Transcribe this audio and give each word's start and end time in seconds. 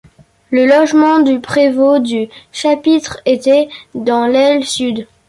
Le 0.49 0.65
logement 0.65 1.19
du 1.19 1.39
prévôt 1.39 1.99
du 1.99 2.27
chapitre 2.51 3.19
était 3.27 3.69
dans 3.93 4.25
l'aile 4.25 4.65
sud. 4.65 5.05